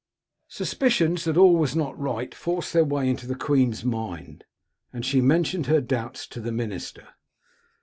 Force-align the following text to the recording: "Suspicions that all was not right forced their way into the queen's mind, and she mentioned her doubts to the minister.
"Suspicions 0.47 1.25
that 1.25 1.37
all 1.37 1.55
was 1.55 1.75
not 1.75 1.95
right 1.95 2.33
forced 2.33 2.73
their 2.73 2.83
way 2.83 3.07
into 3.07 3.27
the 3.27 3.35
queen's 3.35 3.85
mind, 3.85 4.45
and 4.91 5.05
she 5.05 5.21
mentioned 5.21 5.67
her 5.67 5.79
doubts 5.79 6.25
to 6.29 6.39
the 6.39 6.51
minister. 6.51 7.09